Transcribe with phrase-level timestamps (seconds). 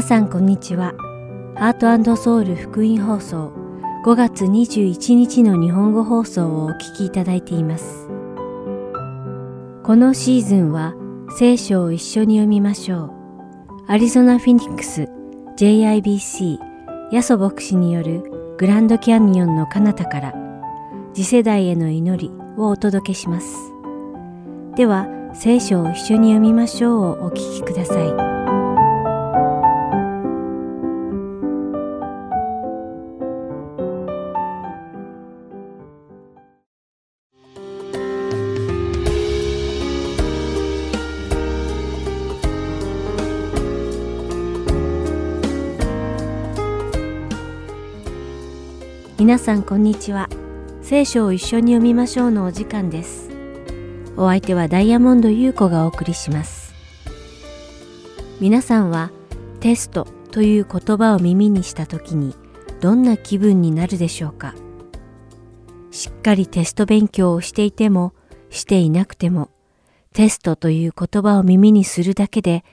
[0.00, 0.94] 皆さんこんにちは。
[1.56, 3.52] ハートソウル福音放送
[4.02, 8.08] 5月21日の日本語放送をお聞きいただいています。
[9.84, 10.94] このシーズンは
[11.36, 13.12] 聖書を一緒に読みましょう。
[13.88, 15.06] アリゾナ・フィニックス
[15.58, 16.56] JIBC
[17.12, 18.22] ヤソ牧師による
[18.56, 20.34] グランドキャニオンの彼方から
[21.12, 23.54] 次世代への祈りをお届けします。
[24.76, 28.29] では、聖書を一緒に読みましょうをお聞きください。
[49.30, 50.28] 皆さんこんにちは。
[50.82, 53.30] 聖書を一緒に読みましょうのお時間です。
[54.16, 56.74] お相手はダイヤモンド優子がお送りします。
[58.40, 59.12] 皆さんは
[59.60, 62.34] テストという言葉を耳にした時に
[62.80, 64.56] どんな気分になるでしょうか
[65.92, 68.14] しっかりテスト勉強をしていても
[68.48, 69.48] していなくても
[70.12, 72.64] テストという言葉を耳にするだけで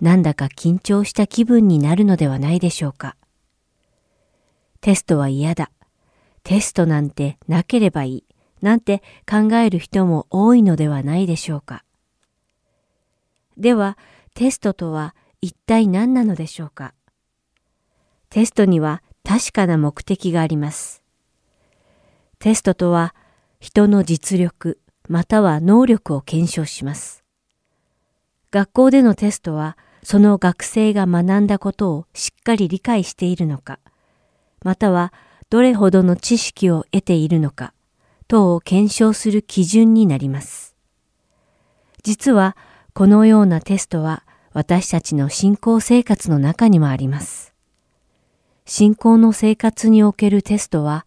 [0.00, 3.16] なんだか緊張した気分になるのではないでしょうか。
[4.80, 5.70] テストは嫌だ。
[6.46, 8.24] テストなんてなければいい、
[8.62, 11.82] なんて考える人も多いのではないでしょうか。
[13.58, 13.98] では、
[14.32, 16.94] テストとは一体何なのでしょうか。
[18.30, 21.02] テストには確かな目的があります。
[22.38, 23.12] テストとは
[23.58, 27.24] 人の実力または能力を検証します。
[28.52, 33.80] 学校でのテストはその学生が学んだことをしっかり理解しているのか、
[34.62, 35.12] または
[35.48, 37.72] どれほどの知識を得ているのか
[38.26, 40.74] 等を検証する基準になります。
[42.02, 42.56] 実は
[42.92, 47.52] このようなテストは私たちの信仰生活の中にもあります。
[48.64, 51.06] 信仰の生活におけるテストは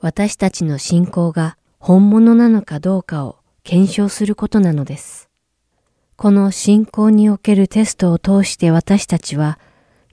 [0.00, 5.28] 私たちの信仰が本物なのかどうかを検証することなのです。
[6.16, 9.58] この信仰におけるテストを通して私たちは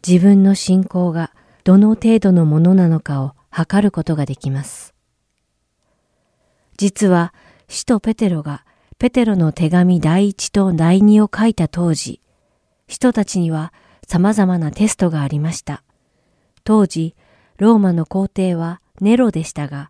[0.07, 1.31] 自分の信仰が
[1.63, 4.94] どの程度のものなのかを測ることができます。
[6.78, 7.34] 実は、
[7.68, 8.63] 使徒ペテロが
[9.00, 12.22] ペテロの手紙第一と第二を書いた当時、
[12.88, 13.73] 人たちには
[14.07, 15.81] 様々なテストがありました。
[16.66, 17.16] 当時、
[17.57, 19.89] ローマの皇帝はネロでしたが、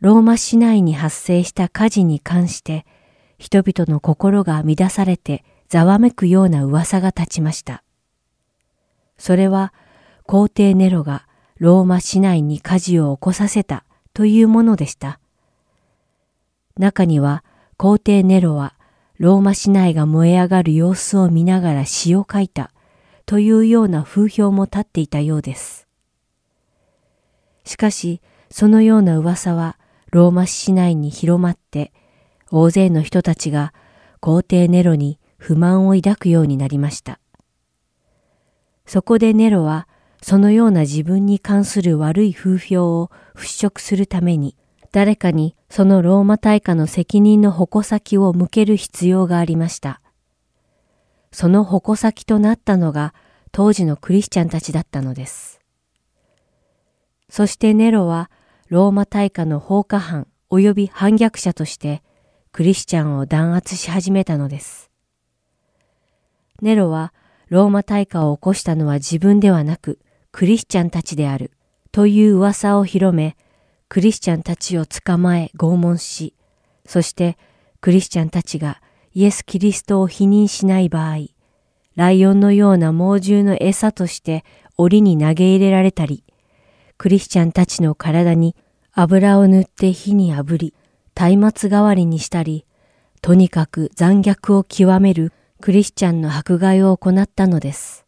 [0.00, 2.84] ローマ市内に発生した火事に関して、
[3.38, 7.84] 人々の心が乱されてざわめくような噂が立ちました。
[9.18, 9.72] それは、
[10.26, 11.23] 皇帝ネロが
[11.58, 15.20] ローマ市内に火事を起こさせたというものでした。
[16.76, 17.44] 中には
[17.76, 18.74] 皇帝ネロは
[19.18, 22.72] ローマ市内が燃え上がる様子を見ながら詩を書いた
[23.26, 25.86] というような風評も立っていたようです。
[27.64, 28.20] しかし、
[28.50, 29.78] そのような噂は
[30.10, 31.92] ローマ市内に広まって、
[32.50, 33.72] 大勢の人たちが
[34.20, 37.20] 皇帝ネロに不満を抱くようになりました。
[38.86, 39.88] そこでネロは
[40.24, 44.56] そのような自分に関する悪い風評を払拭するために、
[44.90, 50.00] 誰かにそのローマ大火の責任の矛先を向ける必要がありました。
[51.30, 53.12] その矛先となったのが
[53.52, 55.60] 当時のクリスチャンたちだったのです。
[57.28, 58.30] そしてネロは
[58.70, 62.02] ローマ大火の放火犯及び反逆者として
[62.50, 64.90] クリスチャンを弾圧し始めたのです。
[66.62, 67.12] ネロは
[67.50, 69.98] ローマ大火を起こしたのは自分ではなく
[70.34, 71.52] クリスチャンたちである
[71.92, 73.36] という噂を広め、
[73.88, 76.34] クリスチャンたちを捕まえ拷問し、
[76.86, 77.38] そして
[77.80, 81.28] クリスチャンたちがイエス・キリストを否認しない場合、
[81.94, 84.44] ライオンのような猛獣の餌として
[84.76, 86.24] 檻に投げ入れられたり、
[86.98, 88.56] クリスチャンたちの体に
[88.92, 90.74] 油を塗って火に炙り、
[91.14, 92.66] 松明代わりにしたり、
[93.22, 98.04] とにかく残虐を極めるクリスチャンの迫害を行ったのです。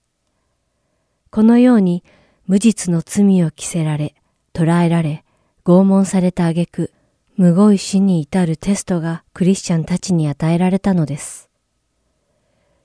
[1.30, 2.02] このように
[2.46, 4.14] 無実の罪を着せられ、
[4.52, 5.24] 捕らえられ、
[5.64, 6.92] 拷問された挙句、
[7.36, 11.50] むごい死に至るテストがクリスチャンたちに与えられたのです。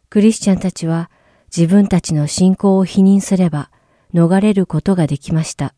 [0.10, 1.12] クリスチャンたちは
[1.56, 3.70] 自分たちの信仰を否認すれば
[4.14, 5.76] 逃れることができました。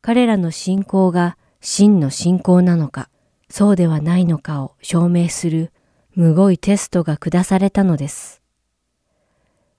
[0.00, 3.08] 彼らの信仰が真の信仰なのか、
[3.50, 5.72] そうではないのかを証明する
[6.14, 8.40] むごいテストが下されたのです。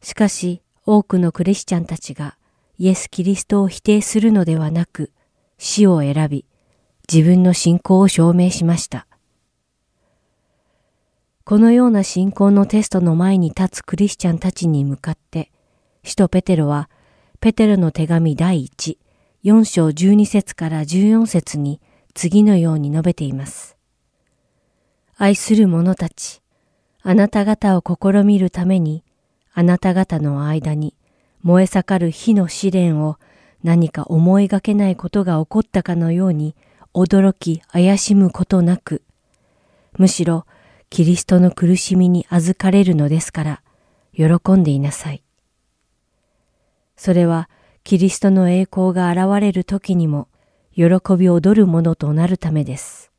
[0.01, 2.37] しかし多くのクリスチャンたちが
[2.83, 5.13] イエス・キリストを否定するのではなく、
[5.57, 6.43] 死を選び、
[7.09, 9.07] 自分の信仰を証明しました。
[11.45, 15.49] このような信仰のテストの前に立つクリスチャンたちに向かって、
[16.03, 16.89] 使徒ペテロは、
[17.39, 18.97] ペテロの手紙第1、
[19.45, 21.79] 4章12節から14節に
[22.13, 23.77] 次のように述べています。
[25.15, 26.41] 愛する者たち、
[27.01, 29.05] あなた方を試みるために、
[29.53, 30.93] あなた方の間に
[31.43, 33.17] 燃え盛る火の試練を
[33.63, 36.55] 何か思いがけないことが起こったかのように
[36.93, 39.01] 驚き怪しむことなく、
[39.97, 40.45] むしろ
[40.89, 43.61] キリストの苦しみに預かれるのですから、
[44.15, 45.23] 喜んでいなさい。
[46.95, 47.49] それは
[47.83, 50.29] キリストの栄光が現れる時にも
[50.75, 50.85] 喜
[51.17, 53.11] び踊るものとなるためです。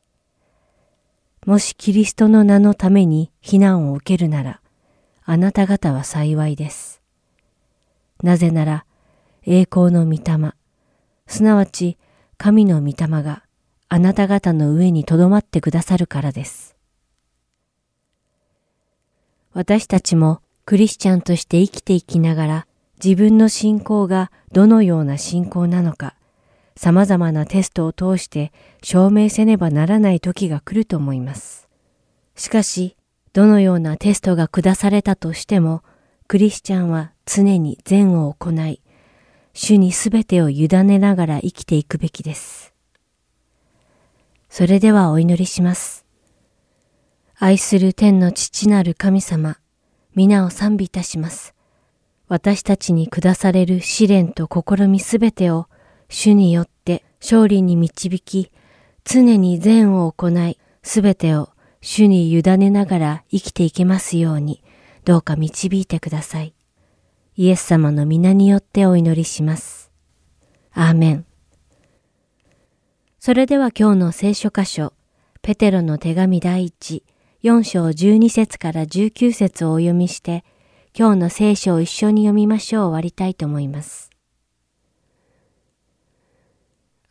[1.45, 4.61] もしキリストの名のために非難を受けるなら、
[5.25, 7.04] あなた方は幸いです。
[8.23, 8.85] なぜなら、
[9.43, 10.53] 栄光の御霊、
[11.27, 11.97] すなわち
[12.37, 13.43] 神の御霊が
[13.89, 16.75] あなた方の上にとどまってくださるからです。
[19.53, 22.67] 私たちもクリスチャンとして生きていきながら
[23.03, 26.15] 自分の信仰がどのような信仰なのか、
[26.75, 28.51] 様々なテストを通して
[28.83, 31.69] 証明せねばならない時が来ると思います。
[32.35, 32.97] しかし、
[33.33, 35.83] どのようなテストが下されたとしても、
[36.27, 38.81] クリスチャンは常に善を行い、
[39.53, 42.73] 主にすべてを委ねながら生きていくべきです。
[44.49, 46.03] それではお祈りします。
[47.37, 49.59] 愛する天の父なる神様、
[50.15, 51.53] 皆を賛美いたします。
[52.27, 55.67] 私たちに下される試練と試みすべてを
[56.09, 58.51] 主によって勝利に導き、
[59.03, 61.49] 常に善を行い、すべてを
[61.81, 64.63] 主に委ねながら生きていけますように、
[65.05, 66.55] どうか導いてください。
[67.35, 69.91] イエス様の皆によってお祈りします。
[70.73, 71.25] アーメン。
[73.19, 74.93] それでは今日の聖書箇所、
[75.43, 77.03] ペテロの手紙第一、
[77.43, 80.43] 4章12節から19節をお読みして、
[80.97, 84.09] 今日の聖書を一緒に読みましょう終わりたいと思います。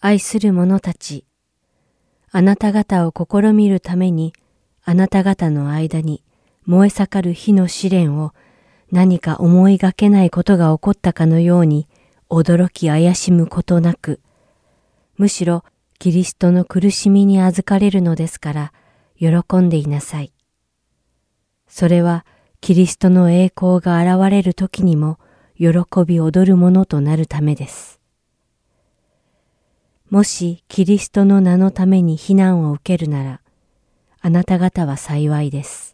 [0.01, 1.25] 愛する者たち、
[2.33, 4.33] あなた方を試みるために、
[4.83, 6.25] あなた方の間に
[6.67, 8.33] 燃え盛る火の試練を
[8.91, 11.89] 何か思いがけないことが起こったかのように
[12.31, 14.21] 驚き怪しむことなく、
[15.17, 15.65] むしろ
[15.99, 18.73] キリストの苦しみに預かれるのですから
[19.19, 20.33] 喜んでいなさい。
[21.69, 22.25] それは
[22.61, 25.19] キリストの栄光が現れる時にも
[25.57, 25.69] 喜
[26.07, 28.01] び踊るものとなるためです。
[30.11, 33.41] もしキリストの名のために非難を受けるなら、
[34.21, 35.94] あなた方は幸いです。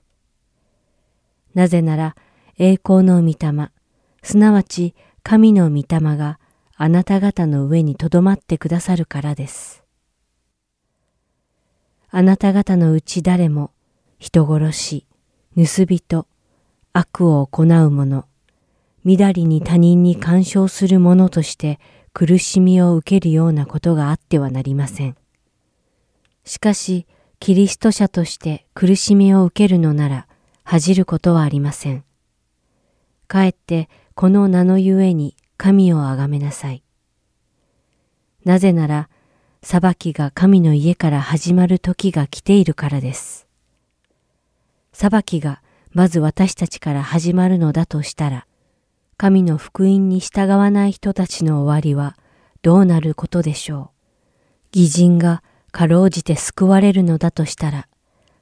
[1.55, 2.17] なぜなら
[2.59, 3.71] 栄光の御霊、
[4.23, 6.39] すなわち神の御霊が
[6.77, 9.85] あなた方の上にとどまってくださるからです。
[12.11, 13.71] あなた方のうち誰も
[14.19, 15.07] 人殺し、
[15.57, 16.27] 盗人、
[16.93, 18.27] 悪を行う者、
[19.05, 21.79] みだりに他人に干渉する者として
[22.13, 25.17] 苦しみを受けるようなことがあってはなりません。
[26.45, 27.07] しかし、
[27.39, 30.27] キリスト者として苦しみを受けるのなら
[30.65, 32.05] 恥じることはありません。
[33.27, 36.83] かえってこの名のゆえに神をあがめなさい。
[38.45, 39.09] なぜなら、
[39.63, 43.47] 裁きが神の家から始まる時が来ているからです。
[44.93, 45.63] 裁きが
[45.93, 48.47] まず私たちから始まるのだとしたら、
[49.17, 52.17] 神の福音に従わない人たちの終わりは
[52.63, 53.93] どうなることでしょ
[54.75, 54.79] う。
[54.79, 57.89] 義人がかろうじて救われるのだとしたら、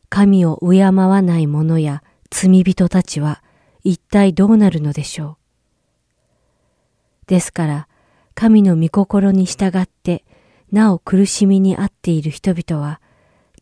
[0.08, 3.42] 神を敬わない者や罪人たちは
[3.84, 5.36] 一体どうなるのでしょう。
[7.26, 7.88] ですから、
[8.34, 10.24] 神の御心に従って
[10.70, 13.00] なお苦しみにあっている人々は、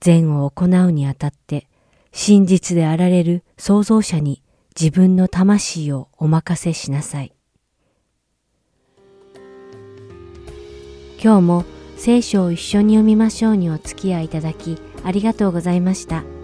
[0.01, 1.67] 善を行うにあたって
[2.13, 4.43] 真実であられる創造者に
[4.79, 7.33] 自分の魂をお任せしなさい。
[11.23, 11.65] 今日も
[11.97, 16.36] 聖書を一緒に読みましょうにお付き合いいただきありがとうございました。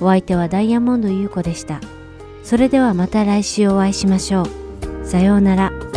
[0.00, 1.80] お相手はダイヤモンド優子でした。
[2.42, 5.06] それではまた来週お会いしましょう。
[5.06, 5.95] さようなら。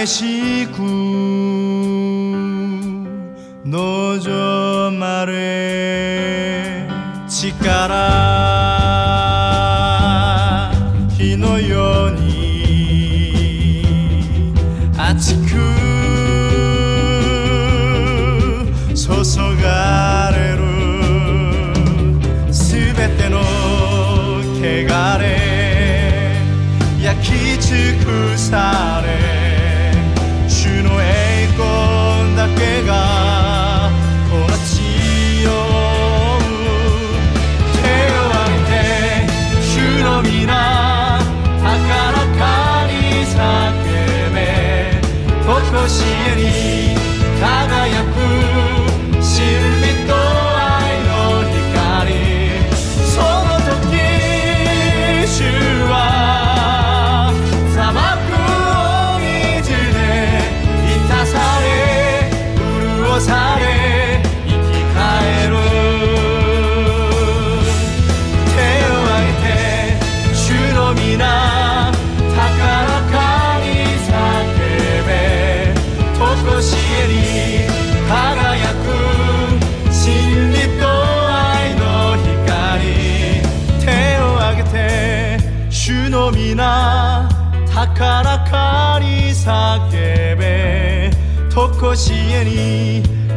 [0.00, 0.29] 계시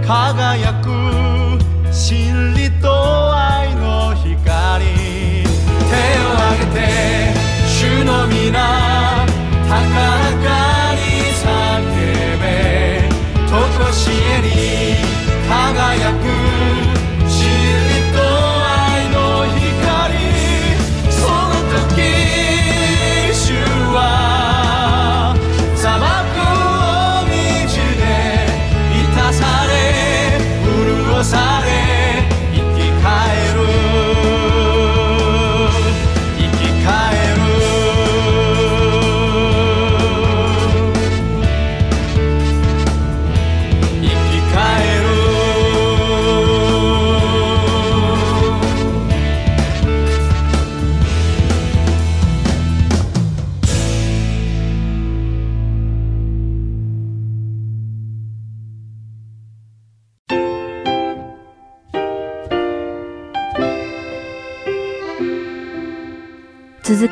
[0.06, 0.90] 輝く
[1.94, 3.13] 真理と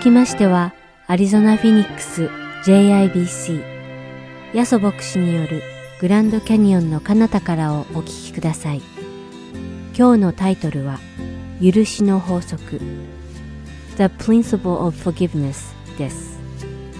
[0.01, 0.74] きましては、
[1.05, 2.27] アリゾナ・フィニックス
[2.65, 3.63] JIBC、
[4.55, 5.62] ヤソ牧師による
[6.00, 8.81] グランドキャニオンの彼方からをお聞きください。
[9.96, 11.00] 今日のタイトルは、
[11.62, 12.79] 許しの法則
[13.98, 16.39] The Principle of Forgiveness です。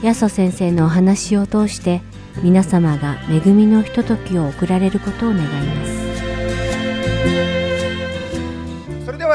[0.04, 2.02] ヤソ先生のお話を通して、
[2.44, 6.01] 皆様が恵みのひとときを送られることを願います。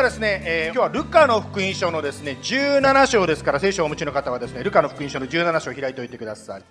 [0.03, 6.63] ですね、えー今日はルカの福音書のですね17章ですから聖書をお持ちの方はですねルカの福音書の17章を開いておいてください。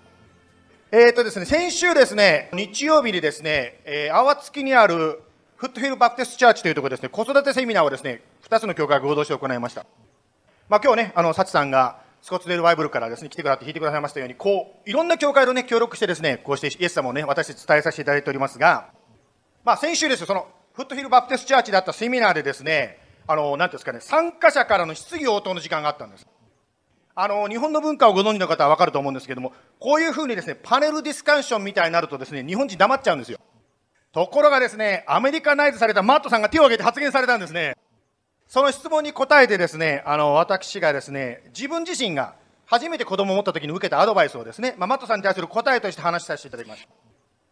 [0.91, 5.21] えーとですね先週ですね日曜日にですね、えー、淡月にある
[5.55, 9.85] フットヒルバプテスチャーチというところですね子育てセミナーをですね2つの教会合同して行いました。
[10.69, 18.89] まあ今日ねあのサチさんがスコッツデールバイブルからですね来てくださって弾いてくださいましたようにこういろんな教会とね協力してですねこうしてイエス様をね私たち伝えさせていただいておりますが
[19.63, 26.27] まあ先週ですよそのフットヒルバプテスチャーチであったセミナーでですねあの、なんていうんですかね、参加者からの質疑応答の時間があったんです。
[27.15, 33.39] あの、日本の文化をご存知の方はわかると思うんですけども、こういうふうにですね、パネルディスカッションみたいになるとですね、日本人黙っちゃうんですよ。
[34.11, 37.77] ところがですね、アメリカナイズされたマットさんが手を挙げて発言されたんですね。
[38.47, 46.89] その質問に答えてですね、あの、私がですね、自分自身が初めて子供を持った時に受けたアドバイスをですね、まあ、マットさんに対する答えとして話させていただきました。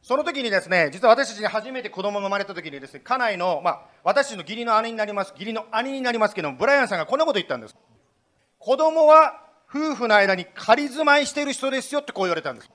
[0.03, 7.75] その時にですね、実は私たちに初めて子供が生まれた時にですね、家内の、まあ、私たちの義理の姉になります、義理の兄になりますけども、ブライアンさんがこんなこと言ったんです。
[8.60, 12.69] 子供は夫婦の間に仮住まいしてる人ですよってこう言われたんです。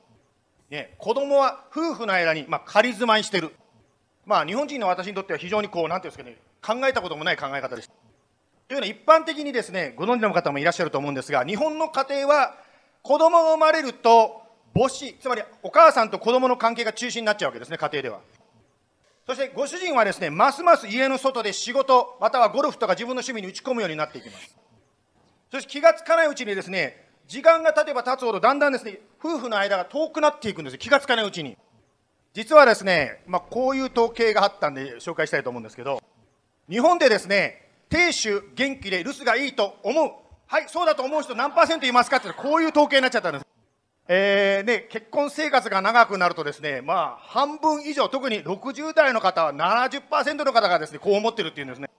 [0.71, 3.55] ね、子供は夫婦の間に、まあ、仮住まいしてる。
[4.25, 7.91] まあ、日本人の私にとっては非常にこう、なんていうんですかね、考えたこともない考え方です。
[8.69, 12.55] というのは一般的にですね、ご存知の方もいらっしゃると思うんですが、日本の家庭は
[13.03, 18.21] 子供が生まれると母子、つまりお母さんと子供の関係が中心になっちゃうわけですね、家庭では。
[19.27, 24.57] そしてご主人はですね、ますます家の外で仕事、またはゴルフとか自分の趣味に打ち込むようになっていきます。
[25.51, 31.59] そして気がつかないうちにですね、時間が経てば経つほどだんだんですね、夫婦の間が遠くなっていくんですよ、気がつかないうちに。
[32.33, 36.03] 実はですね、まあ、こういう統計があったんで紹介したいと思うんですけど、
[36.71, 40.13] 日本でですね、亭主元気で留守がいいと思う。
[40.47, 43.47] はい、そうだと思う人何パーセントいますかってこういう統計になっちゃったんです。
[44.11, 51.91] えーね、結婚生活が長くなるとですね、まあ、半分以上、特に60代の方は70%の方がですね、こう思ってるっていうんですね。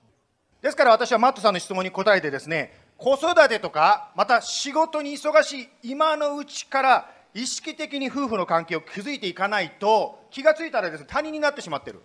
[0.63, 12.01] ですから私はマットさんの質問に答えてですね、子育てとか、また仕事に忙しい今のうちから意識的に夫婦の関係を築いていかないと、気がついたらですね、他人になってしまってる。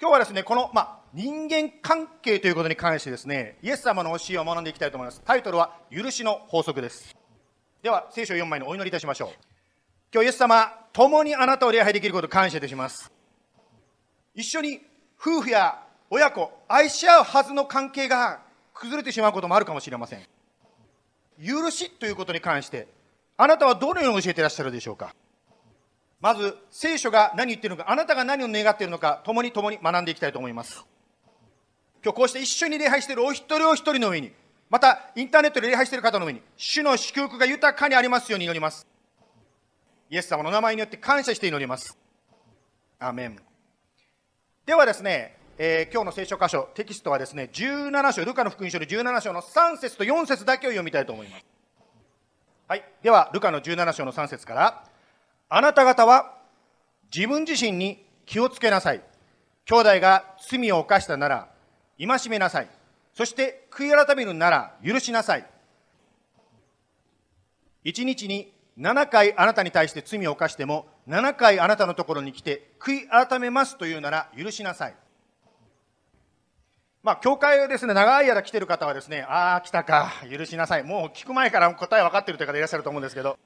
[0.00, 5.20] 今日はですね、この、まあ、人間関係ということに関してですね、イエス様の教えを学んでいきたいと思います。
[5.24, 7.18] タイトルは、許しの法則です。
[7.88, 9.30] では、聖書4枚のお祈りいたしましょう。
[10.12, 13.10] 今日、イエス様、共にあなたを礼拝できることを感謝いたします。
[14.34, 14.82] 一緒に
[15.18, 18.42] 夫婦や親子、愛し合うはずの関係が
[18.74, 20.20] 崩れてしまうこともあるかもしれません。
[21.42, 22.88] 許しということに関して、
[23.38, 25.14] あなたはどのように教えていらっしゃるでしょうか
[26.20, 30.84] まず、聖書が何言っているのか、あなたが何を願っているのか、共に共に学んでいきたいと思います。
[32.04, 34.30] 今日こうして一緒に礼拝しているお一人お一人の上に、
[34.70, 38.86] また、インターネットで礼拝している方の上に、主の祝福が豊かにありますように祈ります。
[40.10, 41.96] イエス様の名前によって感謝して祈ります。
[42.98, 43.38] アメン。
[44.66, 51.44] ではですね、えー、今日の聖書箇所、テキストはですね、17章、ルカの福音書の17章の3節と4節だけを読みたいと思います。
[52.68, 52.84] はい。
[53.02, 54.84] では、ルカの17章の3節から、
[55.48, 56.36] あなた方は
[57.14, 59.02] 自分自身に気をつけなさい。
[59.64, 61.48] 兄弟が罪を犯したなら、
[61.98, 62.68] 戒めなさい。
[63.18, 65.44] そして悔い改めるなら許しなさい。
[67.82, 74.94] 一日に7回あなたに対して罪を犯しても、7回あなたのところに来て悔い改めますというなら許しなさい。
[77.02, 80.84] まあ、教会ですね、長い間来てる方はですね、ああ、来たか、許しなさい。
[80.84, 83.36] もう聞く前から答え分かってるという方いらっしゃると思うんですけど、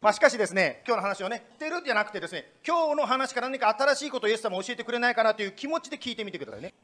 [0.00, 6.74] まあ、しかしですね、今日の話をね、してるんじゃなくてですね、今日の話から何か新しいことをイエス様教えてくれないかなという気持ちで聞いてみてくださいね。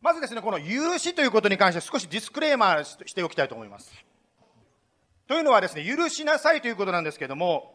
[0.00, 3.92] まずですね、この許しということに関して少しディスクレーマーしておきたいと思います。
[5.26, 7.74] というのはですね、許しなさいということなんですけども、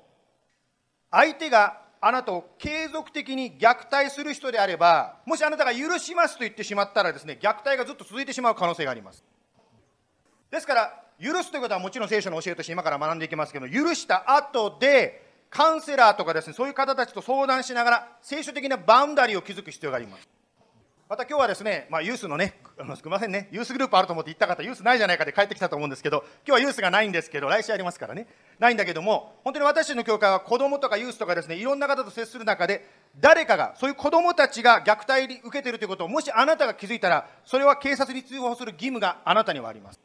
[1.11, 9.23] 相手があなたを継続的に虐待する人であれば、もしあなたが許しますと言ってしまったらですね、虐待がずっと続いてしまう可能性があります。
[10.49, 20.27] ですから、許すということはもちろん聖書の教えとして今から学んでいきますけど、許した後で、カウンセラーとかですね、そういう方たちと相談しながら、聖書的なバウンダリーを築く必要があります。
[21.09, 22.55] また今日はですね、まあ、ユースのね、
[22.95, 28.25] すみませんね、ユースグループあると思って行った方、ユースないじゃないかで帰ってきたと思うんですけど、今日はユースがないんですけど、来週ありますからね、
[28.57, 32.87] ないんだけども、本当に私の教会は子供とかユースとかですね、いろんな方と接する中で、
[33.19, 39.99] 誰かが、そういう子供たちが虐待に受けてるということを、もしあなたが気づいたら、それは警察に通報する義務があなたにはあります。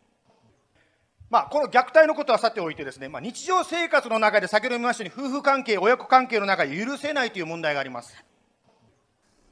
[1.30, 8.16] まあ、この虐待のことはさておいてですね、まあ、日常生活の中で先ほど見ましたように、夫婦関係、親子関係の中で許せないという問題があります。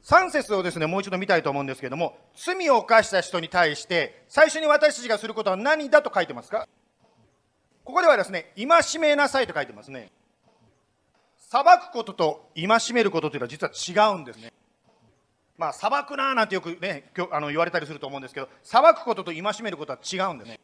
[0.07, 6.65] 3節をですね、もう一度見たいと思うんですけども、罪を犯した人に対して、最初に私たちがすることは何だと書いてますか？
[7.83, 10.09] ここではですね、戒めなさいと書いてますね。
[11.37, 14.53] 裁くことと戒めることというのは実は違うんですね。
[15.57, 20.61] まあ、裁くなーなんてよくね、あの言われたりすると思うんですけど、裁くことと戒めることは違うんですね。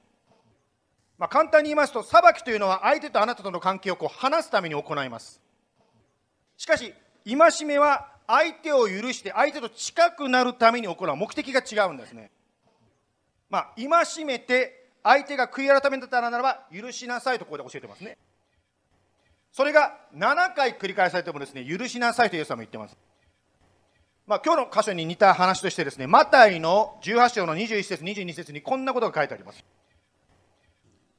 [1.18, 5.42] まあ、簡単に言いますと、裁きというのは相手とあなたとの関係をこう話すために行います。
[6.56, 6.94] しかし、
[7.26, 12.32] 戒めは相手を許して相手と近くなるために行う目的が違うんですね。
[13.48, 18.18] まあ、戒めて相手が悔い改めたならば許しなさいとここで教えてますね。
[19.52, 22.98] それが7回繰り返されてもですね、許しなさいとイエス様言ってます。
[24.26, 29.64] まあ、今日の箇所に似た話としてですね、マタイの18章の21節、22節にこんなことが書いてあります。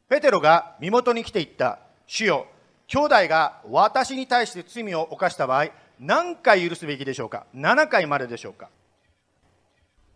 [0.08, 2.48] ペテロが身元に来ていった、主よ、
[2.88, 5.68] 兄弟が私に対して罪を犯した場合、
[6.06, 8.68] 何回許すべきでしょうか ?7 回まででしょうか？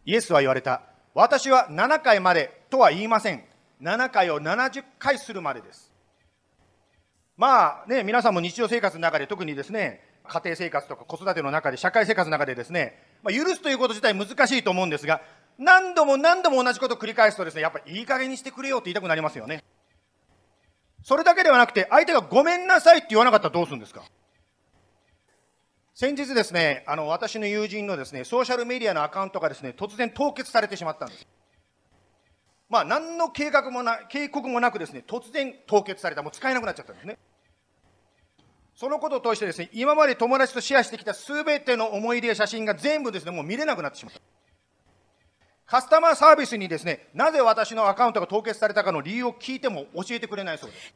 [0.05, 0.83] イエスは言われた。
[1.15, 3.43] 私は7回までとは言いません。
[3.81, 5.91] 7回を70回するまでです。
[7.39, 15.23] まあね、皆さんも日常生活の中で特にですね、家庭生活とか子育ての中で、社会生活の中でですね、まあ、許すということ自体難しいと思うんですが、
[15.59, 19.65] 何度も何度も同じことを繰り返すとですね、やっぱりいい加減にしてくれよって言いたくなりますよね。
[21.03, 24.03] それだけではなくて、相手がごめんなさいって言わなかったらどうするんですか？
[26.01, 31.27] 先日ですね、あの、私の友人のですね、ソーシャルメディアのアカウントがですね、突然凍結されてしまったんです。
[32.69, 36.23] まあ、何の計画もな、警告もなくですね、突然凍結された。
[36.23, 37.19] もう使えなくなっちゃったんですね。
[38.77, 44.21] そのことを通してですね、今まで友達とシェアしてきたすべての思い出や写真が全部ですね、もう見れなくなってしまった。
[45.67, 50.95] カスタマーサービスにですね、なぜ私のアカウントが凍結されたかの理由を聞いても教えてくれないそうです。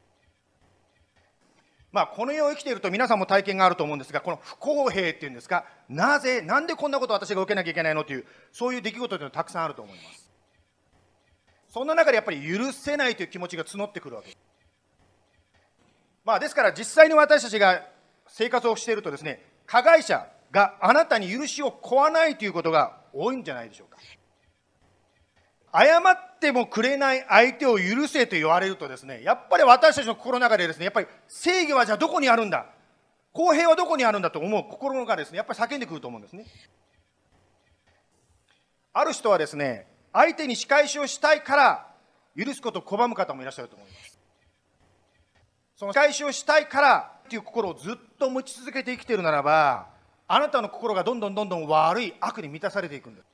[1.93, 10.31] まあ、この世を生きていると皆さんも体験があると思うんですが、この不公平っていうんですか、なぜ、なんでこんなことを私が受けなきゃいけないのという、そういう出来事というのはたくさんあると思います。
[11.69, 14.39] そんな中でやっぱり許せないという気持ちが募ってくるわけです。
[16.25, 17.87] まあ、ですから実際に私たちが
[18.27, 23.99] 生活をしているとですね、加害者があなたに許しを請わないということが多いんじゃないでしょうか。
[25.73, 32.67] 謝ってもくれない相手を許せと言われるとですね、やっぱり私たちの心の中でですね、やっぱり正義はじゃあどこにあるんだ？
[33.33, 36.45] 公平はどこにあるんだと思う心の中ですね、やっぱり叫んでくると思うんですね。
[38.93, 41.87] ある人はですね、相手に仕返しをしたいから
[42.37, 44.19] 許すことを拒む方もいらっしゃると思います。
[45.77, 49.87] その仕返しをしたいからという心をずっと持ち続けて生きているならば、
[50.29, 53.32] あなたの心がどんどんどんどん悪い悪に満たされていくんです。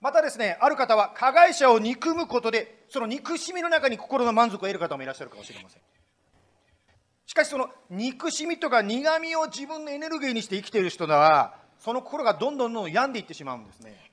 [0.00, 5.82] またですね、ある方は加害者を憎むことで、その憎しみの中に心の満足を得る方もいらっしゃるかもしれません。
[7.26, 14.10] しかしその憎しみとか苦みを自分のエネルギーにして生きている人は、その心がどんどんどんどん病んでいってしまうんですね。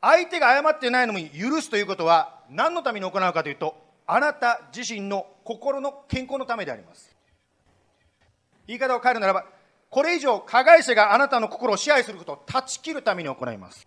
[0.00, 3.76] 相手が謝ってないのに許すということは何のために行うかというと、
[4.06, 7.16] あなた自身の心の健康のためであります。
[8.66, 9.44] 言い方を変えるならば、
[9.90, 13.86] これ以上加害者があなたの心を支配することを断ち切るために行います。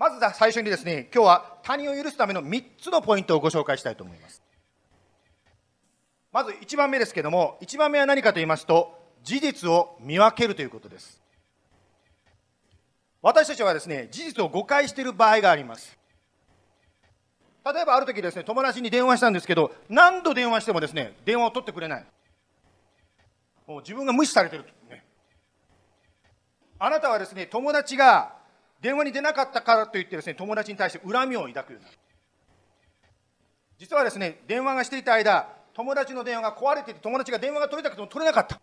[0.00, 4.42] まず最初にですね、今日は他人を許すための3つのポイントをご紹介したいと思います。
[6.32, 11.20] まず1番目ですけども、1番目は何かと言いますと、事実を見分けるということです。
[13.20, 15.98] 私たちはですね、事実を誤解している場合があります。
[17.62, 22.06] 例えばある時ですね、友達に電話したんですけど、何度電話してもですね、電話を取ってくれない。
[23.66, 25.04] もう自分が無視されてる、ね。
[26.78, 28.39] あなたはですね、友達が
[28.80, 31.98] 電話に出なかったからといってですね、友達に対して恨みを抱くようになる。
[33.78, 38.60] 実はですね、電話がしていた間、友達の電話が壊れていて、友達が電話が取れたくても取れなかった。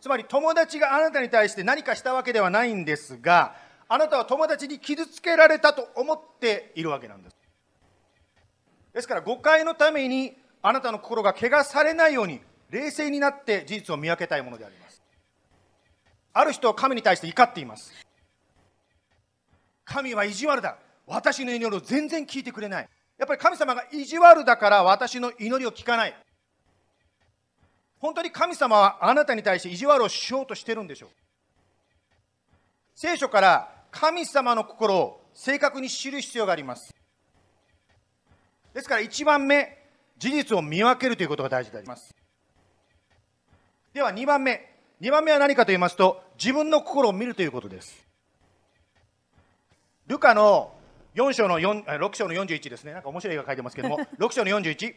[0.00, 3.54] つまり友達があなたに対して何かしたわけではないんですが、
[3.88, 7.36] あなたは友達に傷つけられたと思っているわけなんです。
[8.94, 15.02] ですから誤解のためにあなたの心が怪我されないように冷静になって事実を見分けたいものであります。
[16.32, 17.92] ある人は神に対して怒っています。
[19.92, 20.78] 神は意地悪だ。
[21.06, 22.88] 私の祈りを全然聞いてくれない。
[23.18, 26.14] やっぱり神様が意地悪だから私の祈りを聞かない。
[27.98, 31.10] 本当に神様はあなたに対して意地悪をしようとしてるんでしょう。
[32.94, 36.94] 聖書から神様の心を正確に知る必要があります。
[38.72, 39.78] ですから1番目、
[40.16, 42.14] 事実を見分けるということが大事であります。
[43.92, 44.72] では2番目。
[45.02, 48.01] 2番目は何かと言いますと、自分の心を見るということです。
[50.12, 50.74] ルカの
[51.14, 52.92] 4章の4 6章の41ですね。
[52.92, 54.94] なんか面白い絵が書いてますけども、 6章の41。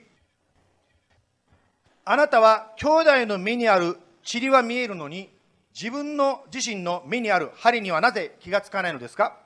[2.04, 3.98] あなたは兄弟の目にある
[4.30, 5.34] 塵は見えるのに、
[5.74, 9.40] 自分の自身の目にある針にはなぜ気がつかないのですか？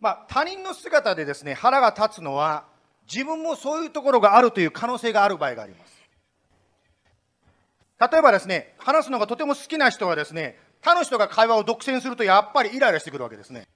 [0.00, 2.64] まあ、他人の姿でですね、腹が立つのは、
[3.10, 5.94] 自分もそういうところがあるという可能性がある場合があります。
[8.12, 13.66] 例えばですね、話すのがとても好きな人はですね、他の人が会話を独占するとやっぱりイライラしてくるわけですね。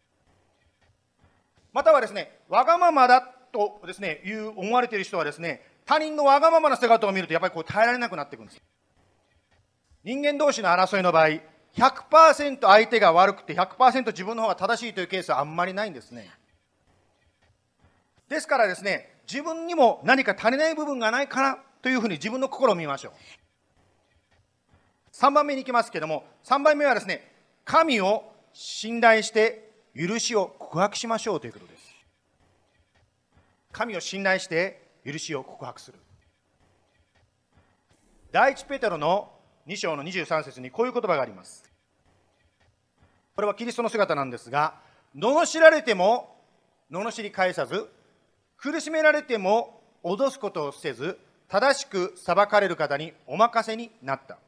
[1.73, 8.63] またはですね、わがままだとですね、いう思われている人はですね、他人のわがままな姿を見るとやっぱりこう耐えられなくなっていくんです。
[10.05, 11.41] 人間同士の争いの場合、
[11.77, 16.31] 100%相手が悪くて100%自分の方が正しいというケースはあんまりないんですね。
[18.29, 23.13] ですからですね、自分にも何か足りない部分がないかなというふうに自分の心を見ましょう。
[25.19, 27.29] 3番目に行きますけども、3番目はですね、
[27.65, 31.93] 神を信頼して許しを告白しましょうということです。
[33.73, 35.99] 神を信頼して許しを告白する。
[38.31, 39.33] 第一ペテロの
[39.67, 41.69] 2章の23節にこういう言葉があります。
[43.35, 44.75] これはキリストの姿なんですが、
[45.17, 46.37] 罵られても
[46.93, 47.89] 罵り返さず、
[48.57, 54.39] 苦しめられても脅すことをせず、正しく裁かれる方にお任せになった。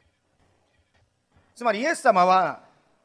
[1.61, 2.62] つまりイエス様は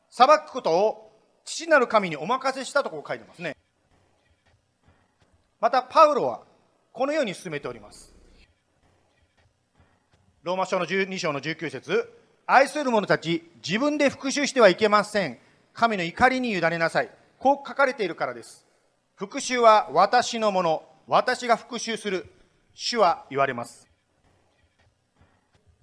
[0.09, 1.11] 裁くことを
[1.43, 3.57] 父なる神にお任せしたとこう書いてますね。
[5.59, 6.39] またパウロは
[6.93, 8.15] このように進めております。
[10.43, 12.09] ローマ書の12章の19節
[12.47, 15.37] 愛する者たち、自分で復讐してはいけません。
[15.73, 17.09] 神の怒りに委ねなさい。
[17.39, 18.65] こう書かれているからです。
[19.15, 20.83] 復讐は私のもの。
[21.07, 22.25] 私が復讐する。
[22.73, 23.85] 主は言われます。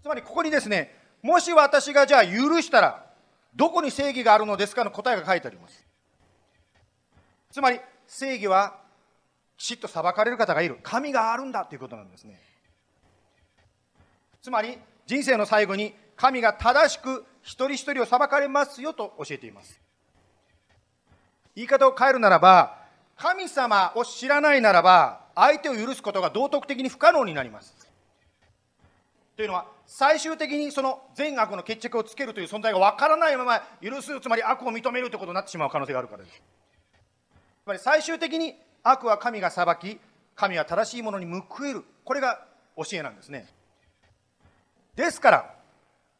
[0.01, 3.07] つまりここにですね、もし私がじゃあ許したら、
[3.55, 5.87] どこに正義があるのですかの答えが書いてあります。
[7.53, 8.77] つまり、正義は
[9.57, 10.79] きちっと裁かれる方がいる。
[10.83, 12.41] 神があるんだということなんですね。
[14.43, 19.81] つまり、人生の最後に神が正しく一人一人を裁かれますよと教えています。
[21.55, 22.79] 言い方を変えるならば、
[23.17, 27.82] 神様を知らないならば、相手を許すことが道徳的に不可能になります。
[29.37, 36.43] というのは、最終的にその善悪の決着をつけるという存在が分からないまま許す、つまり悪を認めるということになってしまう可能性があるからです。
[37.65, 40.01] つまり最終的に悪は神が裁き、
[40.35, 41.85] 神は正しいものに報える。
[42.05, 42.45] これが
[42.77, 43.47] 教えなんですね。
[44.97, 45.55] ですから、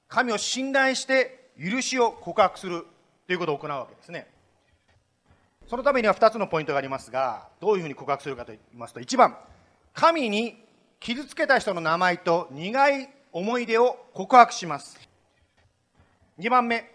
[0.09, 2.87] 神を信頼して許しを告白する
[3.27, 4.27] ということを行うわけですね。
[5.69, 9.37] そのためには2つのポイントがありますが、どういうふうに告白するかと言いますと、1番、
[9.95, 10.65] 神に
[11.03, 15.01] 傷つけた人の名前と苦い思い出を告白します。
[16.39, 16.89] 2番目、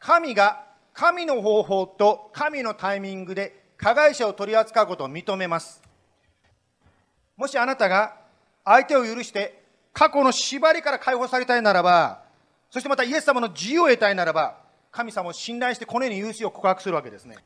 [0.00, 5.80] 神が神の方法と神のタイミングで加害者を取り扱うことを認めます。
[7.36, 8.16] もしあなたが
[8.64, 12.24] 相手を許して過去の縛りから解放されたいならば、
[12.68, 14.58] そしてまたイエス様の自由を得たいならば、
[14.90, 17.36] 神様を信頼してこのように許しを告白するわけですね。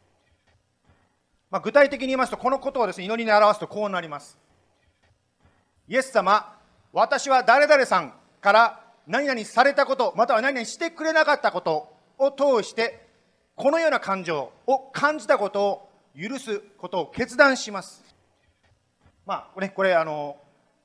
[1.50, 4.38] まあ、具体的に言いますと、このことをですね、祈りに表すとこうなります。
[5.88, 6.58] イエス様、
[6.92, 13.06] 私は誰々さんから何々されたこと、または何々してくれなかったことを通して、
[13.54, 18.04] このような感情を感じたことを許すことを決断します。
[19.24, 20.36] まあ、ね、これ、あの、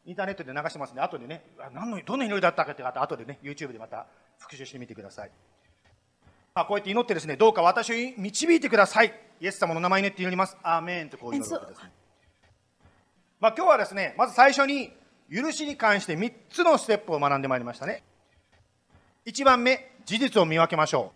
[0.05, 4.07] インターネットで流してますんで、後でね、何の、どんな祈りだったかって方、後でね、YouTube でまた
[4.39, 5.31] 復習してみてください。
[6.53, 9.13] まあ、こうやって祈ってですね、どうか私を導いてください。
[9.39, 10.57] イエス様の名前にって祈ります。
[10.61, 11.91] アーメンとこう祈るわけですね。
[13.41, 14.93] まあ、今日はですね、まず最初に、
[15.33, 18.03] 許しに関して3つのステップを学んでまいりましたね。
[19.25, 21.11] 1番目、事実を見分けましょ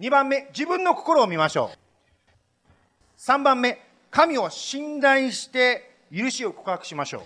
[0.00, 0.02] う。
[0.02, 3.20] 2番目、自分の心を見ましょう。
[3.20, 7.22] 3番目、神を信頼して許しを告白しましょう。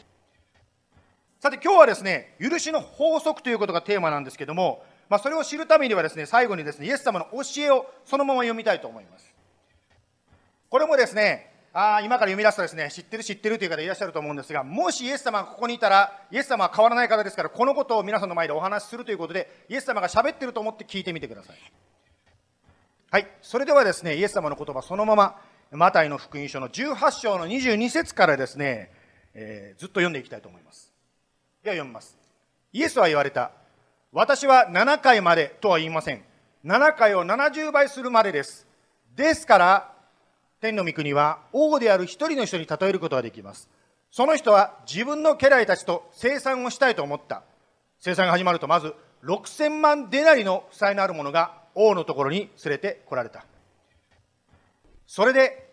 [1.41, 9.35] さて今日はですね、許しの法則ということがテーマなんですけども、まあ、それを知るためにはですね、最後にですね、イエス様の教えをそのまま読みたいと思います。
[10.69, 21.57] これもですね、あ今から読み出すとですね、知ってる知ってるという方いらっしゃると思うんですが、もしイエス様がここにいたら、イエス様は変わらない方ですから、このことを皆さんの前でお話しするということで、イエス様が喋ってると思って聞いてみてください。
[23.11, 25.41] はい、それではですね、イエス様の言葉そのまま、
[25.73, 28.93] マタイの福音書の18章の22節からですね、
[29.35, 30.93] えー、ずっと読んでいきたいと思います。
[31.65, 32.17] では読みます。
[32.73, 33.51] イエスは言われた。
[34.13, 36.23] 私は7回までとは言いません。
[36.65, 38.65] 7回を70倍するまでです。
[39.17, 39.94] ですから、
[40.65, 43.69] 天の御国は王である一人の人に例えることができます。
[44.11, 47.43] その人は自分の家来たちと生産をしたいと思った。
[47.99, 53.45] 生産が始まるとまず6000万デナリの負債のある者が王のところに連れて来られた。
[55.07, 55.69] それで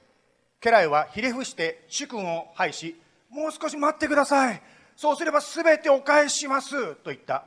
[0.60, 4.62] 家来はひれ伏して主君を拝し、もう少し待ってください。
[4.98, 6.96] そうすれば全てお返しします。
[6.96, 7.46] と言った。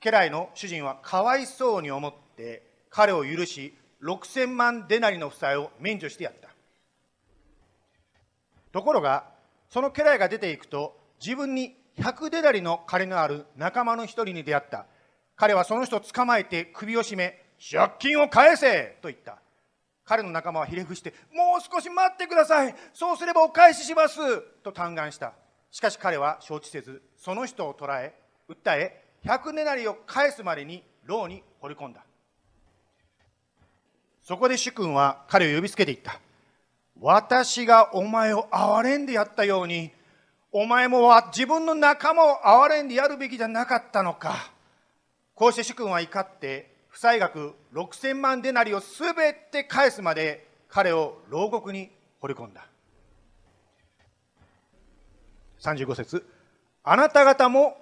[0.00, 6.51] 家来の主人はかわいそうに思って彼を許し、6000万デナリの負債を免除してやった。
[8.72, 9.24] ところが
[9.68, 14.86] その家来が出ていくと自分に100デナリの金のある仲間の一人に出会った
[15.36, 19.38] 彼はその人を捕まえて首を絞め、借金を返せと言った。
[20.04, 22.74] 彼の仲間はひれ伏して、もう少し待ってください。
[22.92, 24.40] そうすればお返しします。
[24.62, 25.32] と嘆願した。
[25.70, 28.14] しかし彼は承知せず、その人を捕らえ、
[28.48, 32.04] 訴え、100ねなりを返すまでに牢に放り込んだ。
[34.20, 36.20] そこで主君は彼を呼びつけていった。
[37.02, 39.90] 私がお前を憐れんでやったように、
[40.52, 44.52] お前も自分の仲間を憐れんでやるべきじゃなかったのか。
[45.34, 52.68] こうして主君は怒って、負債額6000万デナリをすべて返すまで彼を牢獄に放り込んだ。
[55.60, 56.24] 35節
[56.84, 57.76] あなた方も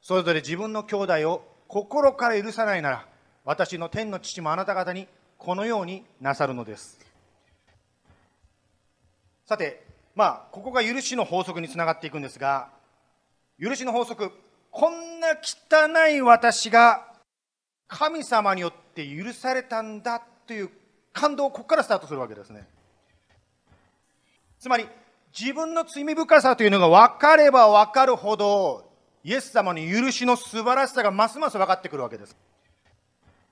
[0.00, 3.06] それぞれ自分の兄弟を心から許さないなら、
[3.44, 7.01] 私の天の父もあなた方にこのようになさるのです。
[9.52, 9.84] さて、
[10.14, 12.70] まあ、ここが許しの法則につながっていくんですが、
[13.60, 14.32] 許しの法則、
[14.70, 17.06] こんな汚い私が
[17.86, 20.70] 神様によって許されたんだという
[21.12, 22.66] 感動をここからスタートするわけですね。
[24.58, 24.88] つまり、
[25.38, 28.90] 自分の罪深さというのが分かれば分かるほど、
[29.22, 32.34] イエス様の許しの素晴らしさがますます分かってくるわけです。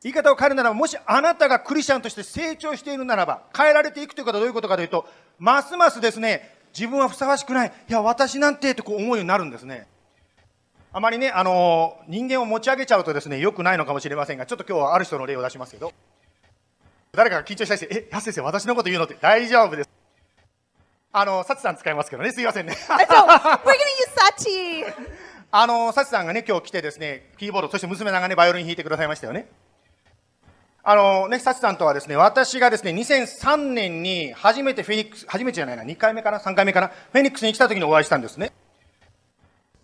[0.02, 5.06] 言い方を変えるならば、もしあなたがクリスチャンとして成長しているならば、変えられていくということはどういうことかというと、
[5.40, 9.87] ますますですね、自分はふさわしくない、いや、私なんてとこう思うようになるんですね。
[10.92, 15.92] あまりね、あのー、人間を持ち上げちゃうとですね、良くないのかもしれませんが、ちょっと今日はある人の例を出しますけど、
[17.12, 19.90] 誰かが緊張したりして、え、安先生、私のこと言うのって大丈夫です。
[21.11, 22.76] あの、サチさん使いますけどね、すいませんね。
[22.85, 22.96] we're
[23.62, 23.72] gonna
[24.05, 24.94] use Sachi!
[25.53, 29.48] あの、サチさんがね、今日来てですね、キーボード、そして娘さんがね、バイオリン弾いてくださいましたよね。
[30.82, 38.52] あのね、サチさんとはですね、私がですね、2003年に初めてフェニックス、初めてじゃないな、2回目かな、3回目かな、フェニックスに来た時にお会いしたんですね。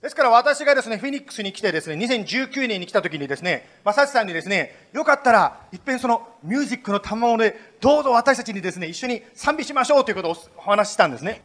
[0.01, 11.43] ですから私がですね、フェニックスに来てですね、2019年に来た時にですね、まあ、サチさんにですね、よかったら、いっぺんそのミュージックの賜物で、どうぞ私たちにですね、一緒に賛美しましょうということをお話ししたんですね。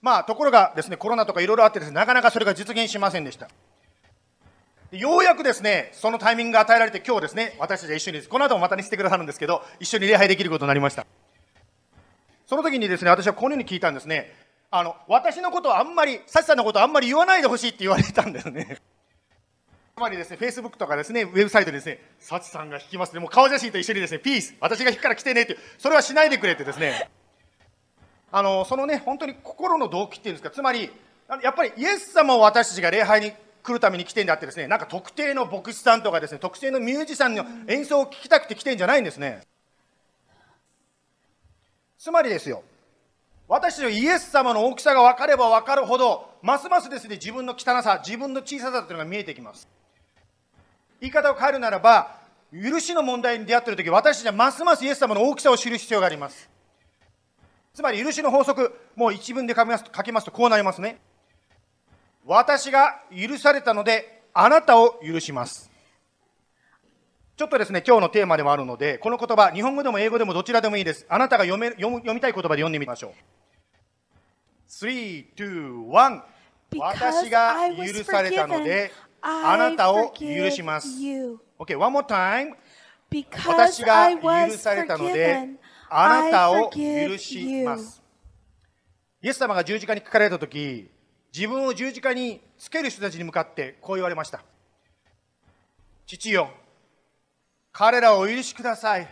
[0.00, 3.48] まあ、ところがですね、コロナとかいろいろあってですね、なかなかそれが実現しませんでした。
[4.92, 11.06] ようやくですね、そのタイミングが与えられて、今日ですね、私たちは一緒に、この後もまたにしてくださるんですけど、一緒に礼拝できることになりました。
[12.46, 14.32] その時にですね、私はこのように聞いたんですね。
[14.70, 18.78] あの、私のことはあんまり、サチさんのことはあんまり言わないでほしいって言われたんですね。
[19.96, 27.10] つまりですね、Facebook とかですね、ウェブサイトでですね、サチさんが弾きますね、もう顔写真と一緒にですね、ピース、私が弾くから来てねって、それはしないでくれってですね、
[28.30, 30.90] あの、そのね、本当に心の動機っていうんですか、つまり、
[31.42, 33.32] やっぱりイエス様を私たちが礼拝に
[33.66, 39.40] 来るために来てんだってですね、なんか特定の牧師さんとかですね、特定のミュージシャンの演奏を聴きたくて来てんじゃないんですね。
[41.98, 42.62] つまりですよ、
[43.48, 49.68] 私のイエス様の大きさが分かれば分かるほど、ますますですね、自分の汚さ、自分の小ささというのが見えてきます。
[51.00, 52.16] 言い方を変えるならば、
[52.52, 56.48] 許しの問題に出会っているとき、私たちはますますイエス様の大きさを知る必要があります。
[57.74, 60.98] つまり、許しの法則、もう一文で書きますと書きますとこうなりますね。
[62.26, 65.70] 私が許されたので、あなたを許します。
[67.36, 71.06] ちょっとですね、今日のテーマでもあるので、この言葉、日本語でも英語でもどちらでもいいです。
[71.08, 73.12] あなたが読め読みたい言葉で読んでみましょう。
[74.68, 76.22] 3、2、1。
[76.78, 78.90] 私が許されたので、
[79.22, 80.88] あなたを許します。
[81.58, 82.54] OK, one more time.
[83.46, 85.50] 私が許されたので、
[85.88, 88.02] あなたを許します。
[89.22, 90.90] イエス様が十字架にかかられたとき、
[91.36, 94.42] 自分を十字架につける人たちに向かってこう言われました。
[96.06, 96.48] 父よ、
[97.72, 99.06] 彼らをお許しください。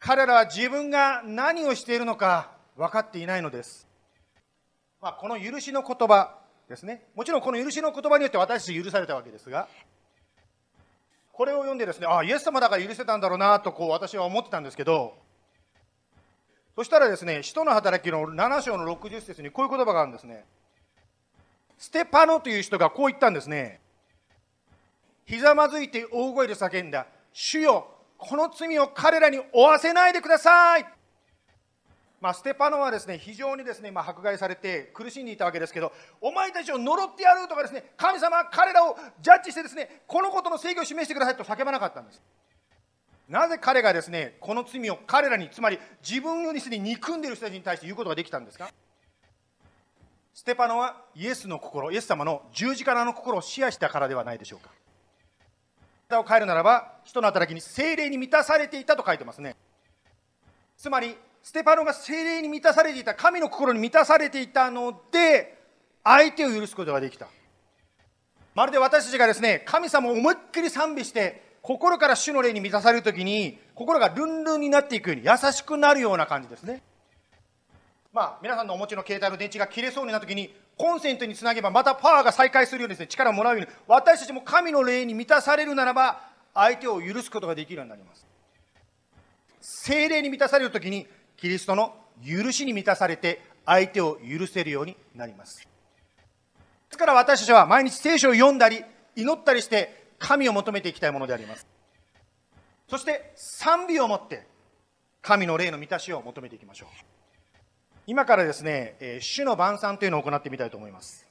[0.00, 3.86] 彼らは自分が何をしているのか分かっていないのです。
[5.00, 7.04] まあ、この許しの言葉ですね。
[7.14, 9.68] もちろんこの許しの言葉によって私たち許されたわけですが、
[11.30, 15.14] これを読んでですね、ああ、イエス様だから許せたんだろうなとこう私は思ってたんですけど、
[16.74, 20.44] そしたらですね、使徒の働きの7章の60節にこういう言葉があるんですね。
[21.82, 23.80] ステパノという人がこう言ったんですね。
[25.24, 27.08] ひざまずいて大声で叫んだ。
[27.32, 30.86] 主よ、この罪を彼らに負わせないでください。
[32.20, 42.22] まあ、ステパノはですね、非常にですね、まあ、迫害されて苦しんでいたわけですけど、お前たちを呪ってやるとかですね、神様、彼らをジャッジしてですね、このことの正義を示してくださいと叫ばなかったんです。
[43.28, 48.70] なぜ彼がですね、この罪を彼らに、つまり自分よりすでに憎んでいる人たちに対して言うことができたんですか？
[50.34, 54.70] ステパノはイエスの心、イエス様の十字架の心をシェアしたからではないでしょうか。
[56.18, 59.56] を変えるならば、人の働きに精霊に満たされていたと書いてますね。
[60.76, 65.58] つまり、ステパノが精霊に満たされていた、神の心に満たされていたので、
[66.04, 67.28] 相手を許すことができた。
[68.54, 76.82] まるで私たちがですね、神様を思いっきり賛美して、心から主の霊に満たされるときに、心がルンルンになっていくように、優しくなるような感じですね。
[78.12, 86.20] まあ、皆さんのお持ちの携帯の電池が切れそうになったときに、コンセントにつなげば、またパワーが再開するようにですね、力をもらうように、私たちも神の霊に満たされるならば、
[86.52, 88.26] 相手を許すことができるようになります。
[89.62, 91.06] 精霊に満たされるときに、
[91.38, 95.60] キリストの許しに満たされて、相手を許せるようになります。
[95.60, 95.66] で
[96.90, 98.84] すから私たちは毎日聖書を読んだり、
[99.16, 101.66] 祈ったりして、神を求めていきたいものであります。
[102.90, 104.46] そして、賛美を持って、
[105.22, 107.21] 神の霊の満たしを求めていきましょう。
[108.06, 111.26] 今からですね、え主の晩餐というのを行ってみたいと思います。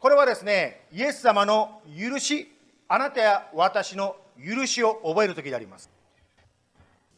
[0.00, 2.52] これはですね、イエス様の許し、
[2.88, 5.90] あなたや私の許しを覚える時であります。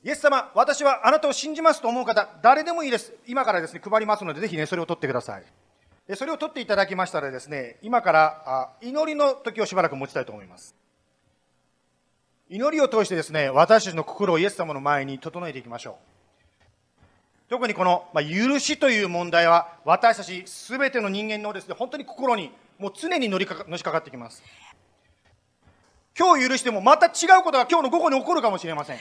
[0.02, 3.12] イエス様、私はあなたを信じますと思う方、誰でもいいです。
[3.26, 6.16] 今からですね、配りますので、ぜひね、それを取ってください。
[6.16, 10.74] それを取っていただきましたらですね、今から祈りの時をしばらく持ちたいと思います。
[12.48, 16.19] 祈りを通してですね、私たちの心をイエス様の前に整えていきましょう。
[17.50, 24.40] 特にこの、まあ、許しという問題は、私たちすべての人間のですね、本当に心にもう常に乗りかかのしかかってきます。
[26.16, 29.00] 今日許してもまた違うことが今日の午後に起こるかもしれません。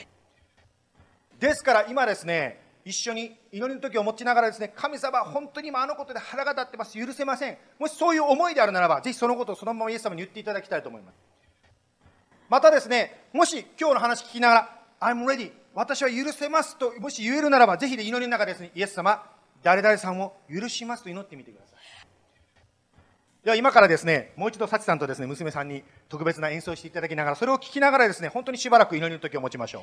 [1.38, 7.58] ですから今ですね、一緒に祈りの時を持ちながらですね、神様、本当に今あのことで腹が立ってます、許せません。
[7.78, 11.14] もしそういう思いであるならば、ぜひそのことをそのままイエス様に言っていただきたいと思います。
[12.48, 19.24] またですね、もし今日の話聞きながら、I'm ready、私は許せますと、もし言えるならば、ぜひ祈りの中ですね、イエス様、
[19.62, 21.80] 誰々さんを許しますと祈ってみてください。
[23.44, 29.82] では今からですね、もう一度、幸さんとですね、娘さんに特別な演奏していただきながら、それを聞きながらですね、本当にしばらく祈りの時を持ちましょう。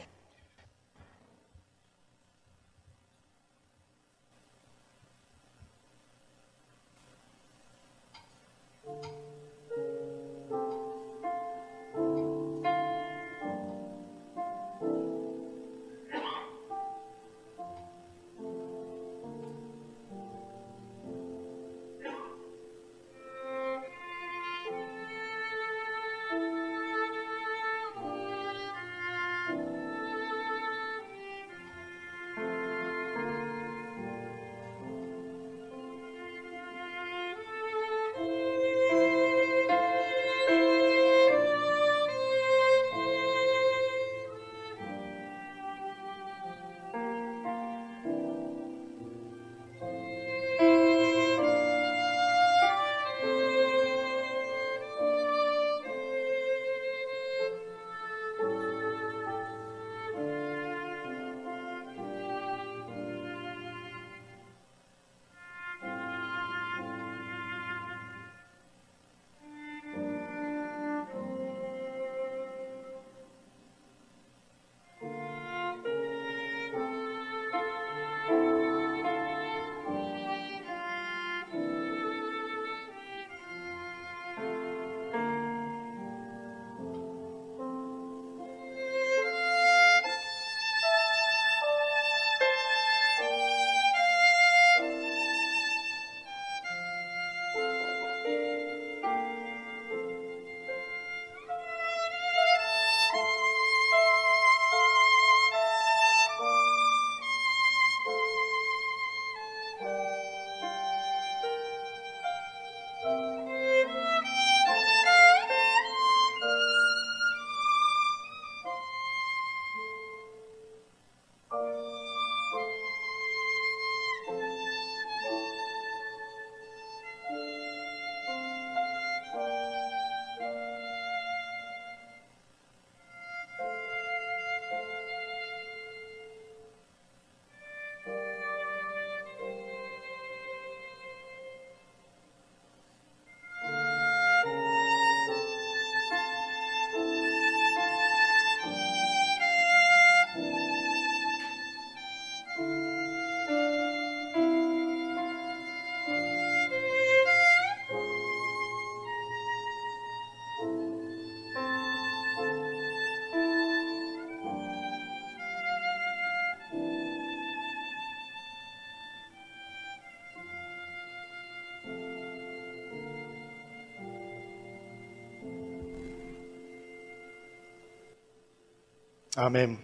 [179.40, 179.78] アーメン。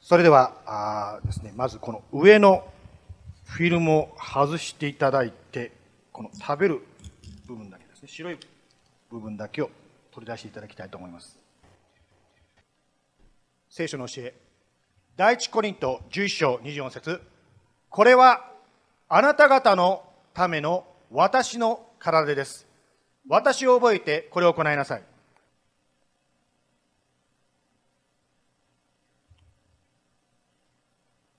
[0.00, 2.66] それでは、あですね、まずこの上の
[3.44, 5.72] フィルムを外していただいて、
[6.10, 6.80] この食べる
[7.46, 8.38] 部分だけですね白い
[9.10, 9.68] 部分だけを
[10.10, 11.38] 取り出していただきたいと思います。
[13.68, 14.34] 聖書の教え
[15.18, 17.20] 第一コリント11章24節。
[17.90, 18.50] これは
[19.10, 22.66] あなた方のための私の体です。
[23.28, 25.02] 私を覚えてこれを行いなさい。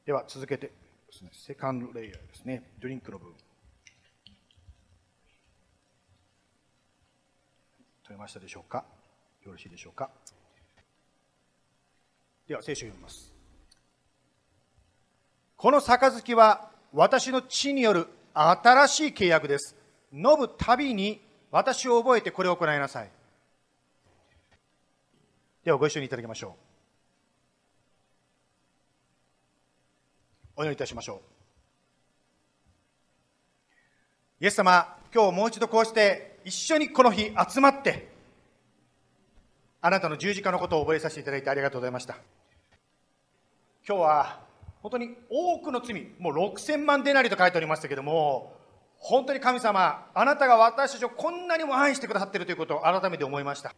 [0.08, 0.74] では続けてで
[1.12, 3.34] すね、セカンドレイヤーですね、ドリンクの部分。
[8.06, 8.86] 取れましたでしょうか？
[9.46, 10.10] よろしいでしょうか？
[12.48, 13.34] では聖書を読みます。
[15.58, 19.76] この杯は私の血による新しい契約です。
[20.14, 21.20] 飲むたびに
[21.52, 23.10] 私を覚えてこれを行いなさい。
[25.66, 26.67] ではご一緒にいただきましょう。
[30.58, 31.22] お祈りいたしましょ
[34.42, 34.44] う。
[34.44, 38.10] イエス様、今日もう一度こうして一緒にこの日集まって、
[39.82, 42.16] あなたの十字架のことを覚えさせていただいてありがとうございました。
[43.88, 44.40] 今日は
[44.82, 48.58] 本当に多くの罪、もう6000万デナリと書いておりましたけども、
[48.98, 53.76] 本当に神様、あなたが私たちをこんなにも愛してくださっているということを改めて思いました。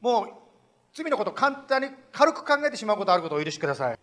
[0.00, 0.28] もう
[0.94, 3.98] 罪のこと簡単に軽く考えてしまうことあることをお許しください。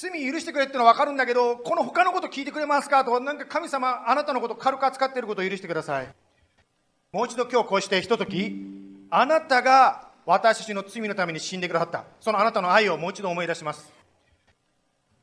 [0.00, 3.04] 罪許してくれってのは分かるんだけど、この他のこと聞いてくれますか？
[3.04, 6.08] と、なんか神様、あなたのこと軽く扱っていることを許してください。
[7.12, 8.64] もう一度今日こうしてひととき、
[9.10, 12.04] あなたが私たちの罪のために死んでくださった。
[12.18, 13.92] そのあなたの愛をもう一度思い出します。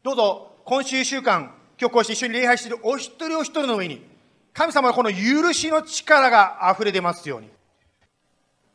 [0.04, 4.06] どうぞ、今週1週間、今日こうして一緒に礼拝しているお一人お一人の上に、
[4.54, 7.50] 神様はこの許しの力が溢れ出ますように。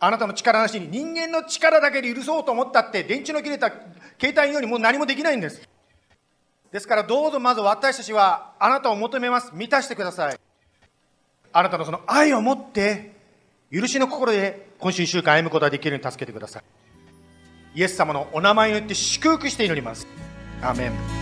[0.01, 3.71] あなたの力なしに人間の力だけで許そうと思ったって電池の切れた
[4.21, 5.69] 携帯のよりもう何もできないんです。
[6.73, 9.51] ですからどうぞまず私たちはあなたを求めます。
[9.53, 10.39] 満たしてください。
[11.53, 13.13] あなたのその愛を持って、
[13.71, 16.63] 許しの心で今週1週間歩むことができるように助けてください。
[17.75, 20.07] イエス様のお名前によって祝福して祈ります。
[20.63, 21.22] アメン。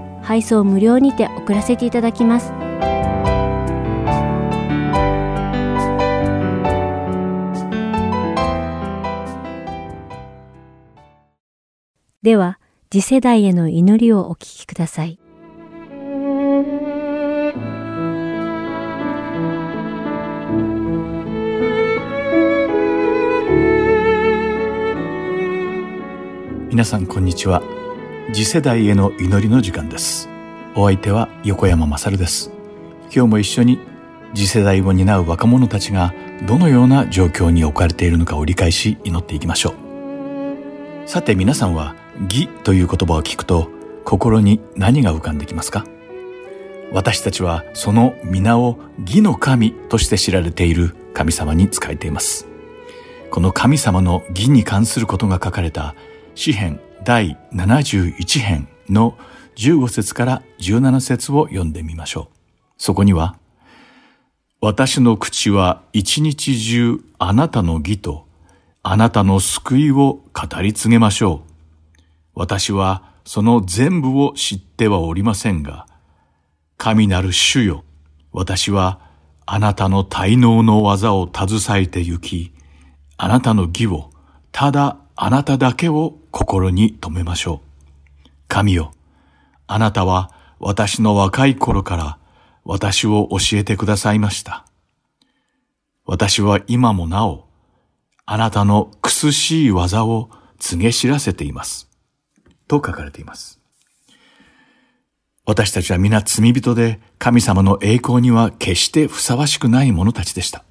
[0.23, 2.51] 配送無料にて送らせていただきます。
[12.21, 12.59] では
[12.91, 15.17] 次世代への祈りをお聞きください。
[26.69, 27.80] 皆さんこんにちは。
[28.29, 30.29] 次世代への祈りの時間です。
[30.75, 32.49] お相手は横山まさるです。
[33.13, 33.79] 今日も一緒に
[34.33, 36.13] 次世代を担う若者たちが
[36.47, 39.73] どのような状況に置かれているのかを理解し祈っていきましょ
[41.05, 41.09] う。
[41.09, 43.69] さて皆さんは義という言葉を聞くと
[44.05, 45.85] 心に何が浮かんできますか？
[46.93, 52.47] 私たちはその皆を義の神として知られている神様に仕えています。
[53.29, 55.95] この神様の義に関することが書かれた
[56.35, 59.17] 詩編第71編の
[59.55, 62.37] 15節から17節を読んでみましょう。
[62.77, 63.37] そこには、
[64.61, 68.27] 私の口は一日中あなたの義と
[68.83, 72.01] あなたの救いを語り継げましょう。
[72.35, 75.87] 私はその全部を知ってはおりませんが、
[76.77, 77.83] 神なる主よ、
[78.31, 78.99] 私は
[79.47, 82.53] あなたの滞納の技を携えて行き、
[83.17, 84.11] あなたの義を
[84.51, 88.29] ただあなただけを心に留めましょう。
[88.47, 88.93] 神よ、
[89.67, 92.17] あなたは私の若い頃から
[92.63, 94.65] 私を教えてくださいました。
[96.05, 97.45] 私は今もなお、
[98.25, 100.29] あなたの苦しい技を
[100.59, 101.89] 告げ知らせています。
[102.67, 103.59] と書かれています。
[105.45, 110.63] 私たちは皆罪人で神様の栄光には決してふさわしくない者たちでした。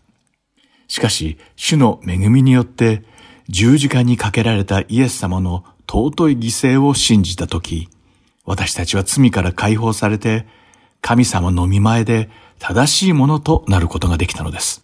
[0.89, 3.05] しかし、主の恵みによって
[3.51, 6.39] 十字架にかけられたイエス様の尊い犠
[6.77, 7.89] 牲を信じたとき、
[8.45, 10.47] 私たちは罪から解放されて、
[11.01, 12.31] 神様の見前で
[12.61, 14.83] 正しいものとなることができたのです。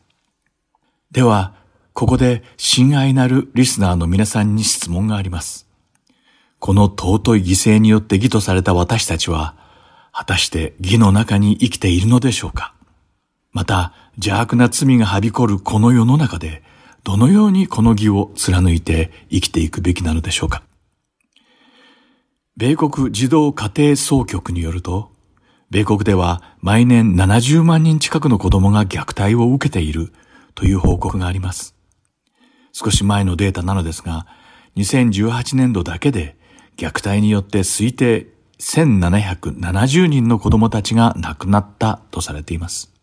[1.12, 1.54] では、
[1.92, 5.68] ここで親愛なるリスナーの皆さんに質問があります。
[6.58, 9.54] この尊い犠牲によって義とされた私たちは、
[10.12, 12.74] 果たして義の中に生きているのでしょうか
[13.52, 16.64] また、邪悪な罪がはびこるこの世の中で、
[17.06, 20.64] どのようにこの義を貫いて生きていくべきなのでしょうか？
[22.56, 25.12] 米国児童家庭総局によると、
[25.70, 30.12] 米国では毎年70万人近くの子供が虐待を受けている
[30.56, 31.76] という報告があります。
[32.72, 34.26] 少し前のデータなのですが、
[34.74, 36.34] 2018年度だけで
[36.76, 38.26] 虐待によって推定
[38.58, 42.95] 1770人の子供たちが亡くなったとされています。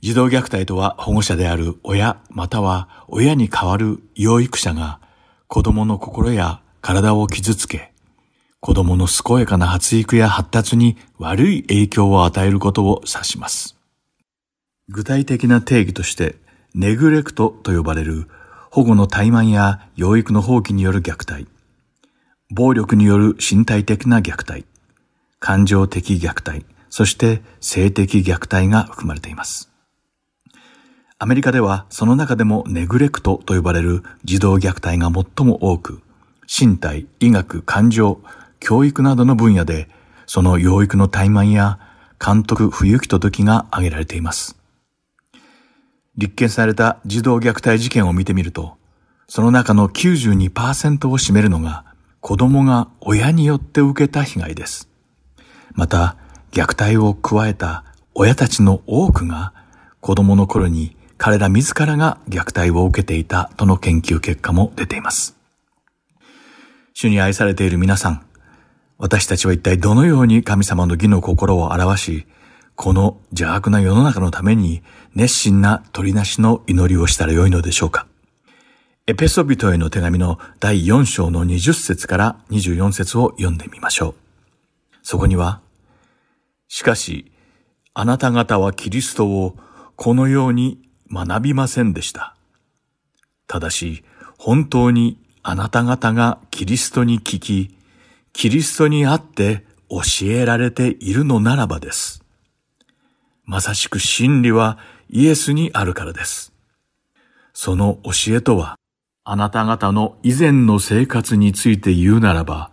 [0.00, 5.00] 児童虐待とは保護者である親または親に代わる養育者が
[5.48, 7.92] 子供の心や体を傷つけ、
[8.60, 13.76] 子供の健やかな発育や発達に悪い影響を与えることを指します。
[14.88, 16.36] 具体的な定義として、
[16.74, 18.28] ネグレクトと呼ばれる
[18.70, 21.48] 保護の怠慢や養育の放棄による虐待、
[22.50, 24.64] 暴力による身体的な虐待、
[25.40, 29.68] 感情的虐待、そして性的虐待が含まれています。
[31.20, 36.00] アメリカではその中でもネグレクトと呼ばれる児童虐待が最も多く、
[36.46, 38.20] 身体、医学、感情、
[38.60, 39.88] 教育などの分野で、
[40.26, 41.80] その養育の怠慢や
[42.24, 44.56] 監督不行き届きが挙げられています。
[46.16, 48.76] 立件された児童虐待事件を見てみると、
[49.26, 51.84] その中の92%を占めるのが
[52.20, 54.88] 子供が親によって受けた被害です。
[55.72, 56.16] また、
[56.52, 57.82] 虐待を加えた
[58.14, 59.52] 親たちの多くが
[60.00, 65.36] 子供の頃に彼ら自らが虐待を受けていたとの研究結果も出ています。
[66.94, 68.24] 主に愛されている皆さん、
[68.98, 72.26] 私たちは一体どのように神様の義の心を表し、
[72.76, 74.82] この邪悪な世の中のために
[75.14, 78.06] 熱心な取りなしの祈りをしたらよいのでしょうか。
[79.08, 84.14] エペソビトへの手紙の第4章の20節から24節を読んでみましょう。
[85.02, 85.60] そこには、
[86.68, 87.32] しかし、
[87.94, 89.56] あなた方はキリストを
[89.96, 92.34] このように学びませんでした。
[93.46, 94.04] ただし、
[94.38, 97.76] 本当にあなた方がキリストに聞き、
[98.32, 102.22] キリストにあって教えられているのならばです。
[103.44, 104.78] まさしく真理は
[105.10, 106.52] イエスにあるからです。
[107.54, 108.78] その教えとは、
[109.24, 112.70] あなた方の以前の生活について言うならば、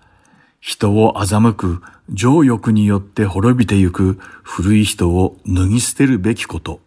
[0.60, 6.82] 人を欺く情欲によって滅びてゆく古い人を脱ぎ捨てるべきこと、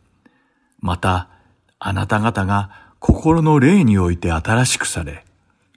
[0.81, 1.29] また、
[1.79, 5.25] あなた方が心の霊において新しくされ、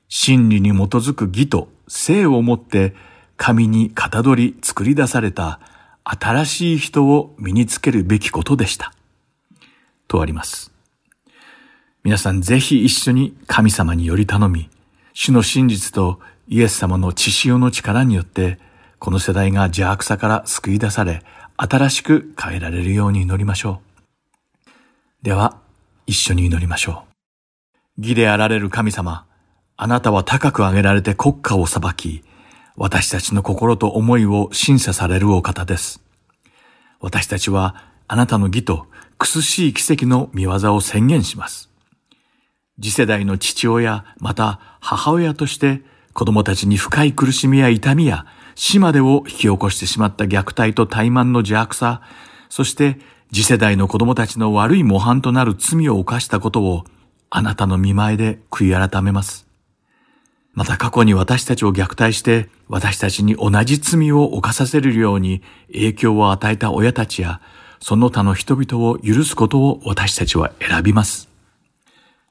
[0.10, 2.96] 真理に基づく義と性をもって
[3.38, 5.60] 神にかたどり作り出された
[6.04, 8.94] 新しい人を身につけるべきことでした。
[10.08, 10.72] とあります。
[12.04, 14.70] 皆さんぜひ一緒に神様により頼み、
[15.14, 18.60] 主の真実とイエス様の血潮の力によって、
[18.98, 21.24] この世代が邪悪さから救い出され、
[21.58, 24.70] 新しく変えられるように祈りましょう。
[25.22, 25.61] では、
[26.12, 27.06] 一緒に祈りましょ
[27.98, 28.02] う。
[28.02, 29.26] 義であられる神様、
[29.78, 32.22] あなたは高く上げられて国家を裁き、
[32.76, 36.04] 私たちの心と思いを審査されるお方です。
[37.00, 38.88] 私たちはあなたの義と
[39.18, 41.70] 苦しい奇跡の見業を宣言します。
[42.76, 45.82] 次世代の父親、また母親として
[46.12, 52.02] 子供たちに深い苦しみや痛みや死までを引き起こしてしまった虐待と怠慢の邪悪さ、
[52.50, 53.00] そして
[53.34, 56.84] 次世代の子供たちの悪い模範となる罪を犯したことを
[57.30, 59.48] あなたの見前で悔い改めます。
[60.54, 67.40] また過去に私たちを虐待して私たちに同じ罪を犯させるように影響を与えた親たちや
[67.80, 71.30] その他の人々を許すことを私たちは選びます。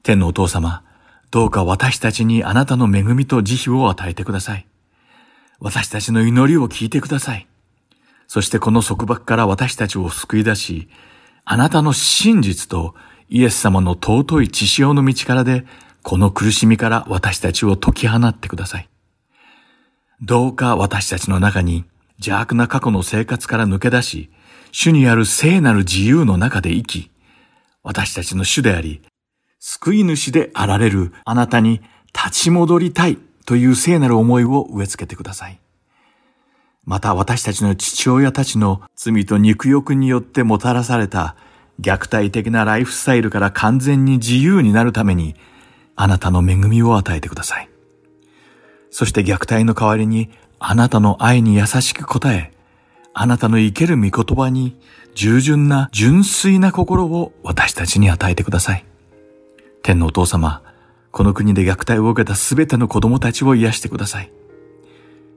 [0.03, 0.83] 天のお父様、
[1.31, 4.67] どうか私たちにあなたの恵みと慈悲を与えてください。
[5.59, 7.47] 私たちの祈りを聞いてください。
[8.31, 10.87] そしてこの束縛から私たちを救い出し、
[11.43, 12.95] あなたの真実と
[13.27, 15.65] イエス様の尊い血潮の道からで
[16.01, 18.89] この苦しみから私たちを解き放ってください。
[20.21, 21.83] どうか私たちの中に
[22.19, 24.31] 邪悪な過去の生活から抜け出し、
[24.71, 27.11] 主にある聖なる自由の中で生き、
[27.83, 29.01] 私たちの主であり、
[29.59, 31.81] 救い主であられるあなたに
[32.15, 35.60] 立ち戻りたいという聖なる思いを植え付けてください。
[36.91, 41.37] また私たちの父親たちの罪と肉欲によってもたらされた
[41.79, 45.35] 虐待的なライフスタイルから完全に自由になるために
[45.95, 47.69] あなたの恵みを与えてください。
[48.89, 52.51] そして虐待の代わりにあなたの愛に優しく答え、
[53.13, 54.77] あなたの生ける御言葉に
[55.15, 58.85] 従順な純粋な心を私たちに与えてください。
[59.81, 60.61] 天のお父様、
[61.11, 64.40] この国で虐待を受けたすべての子供たちを癒してください。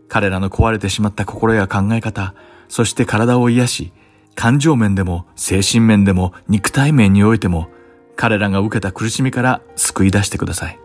[0.09, 2.35] 彼らの壊れてしまった心や考え方、
[2.69, 3.93] そして体を癒し、
[4.35, 7.69] 感情面でも精神面でも肉体面においても
[8.17, 10.79] 彼らが受けた苦しみから救い出してください。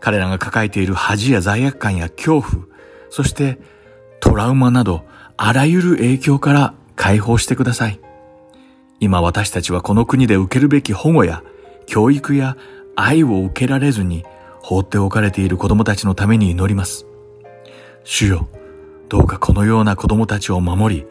[0.00, 2.64] 彼らが抱えている恥や罪悪感や恐怖、
[3.10, 3.58] そして
[4.20, 5.04] トラウマなど
[5.36, 8.00] あらゆる影響から解放してください。
[9.00, 11.42] 今私たちはこの国で受けるべき保護や
[11.86, 12.56] 教育や
[12.96, 14.24] 愛を受けられずに
[14.62, 17.06] 放っておかれている子供たちのために祈ります。
[18.04, 18.48] 主よ、
[19.08, 21.06] どうかこのような子供たちを守り、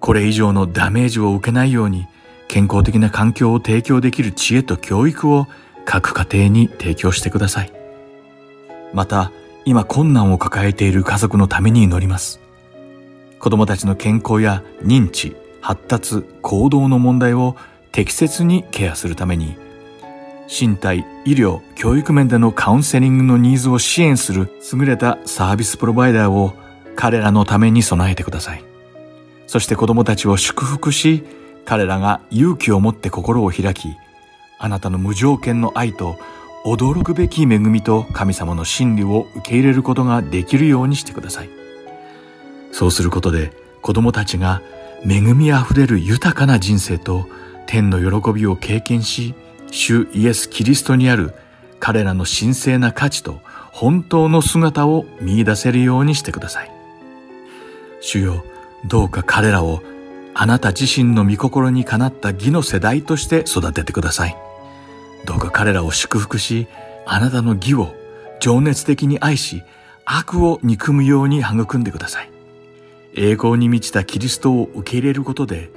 [0.00, 2.06] これ以上のダメージを受けないように
[2.48, 5.46] 健康的な環境を提供できる知恵と教育を
[5.84, 7.72] 各家庭に提供してください。
[8.92, 9.30] また、
[9.66, 12.40] 今困難を抱えている家族のために祈ります。
[13.38, 17.56] 子供たちの健康や認知、発達、行動の問題を
[17.92, 19.56] 適切にケアするために、
[20.50, 26.54] 身体、医療、教育面でのカウンセリングのニーズを支援する優れたサービスプロバイダーを
[26.96, 28.64] 彼らのために備えてください。
[29.46, 31.22] そして子供たちを祝福し、
[31.64, 33.94] 彼らが勇気を持って心を開き、
[34.58, 36.18] あなたの無条件の愛と
[36.64, 41.50] 驚くべき恵みと神様の真理を受け入れることができるようにしてください。
[42.72, 44.62] そうすることで子供たちが
[45.08, 47.26] 恵みあふれる豊かな人生と
[47.66, 49.34] 天の喜びを経験し、
[49.70, 51.34] 主イエス・キリストにある
[51.78, 53.40] 彼らの神聖な価値と
[53.72, 56.70] 本当の姿を見出せるようにしてください。
[58.00, 58.44] 主よ、
[58.86, 59.82] どうか彼らを
[60.34, 64.36] あなた自身の御心にかなった義の世代として育ててください。
[65.24, 66.66] どうか彼らを祝福し、
[67.06, 67.94] あなたの義を
[68.40, 69.62] 情熱的に愛し、
[70.04, 72.30] 悪を憎むように育んでください。
[73.14, 75.70] 栄光に満ちたキリストを受け入れることで、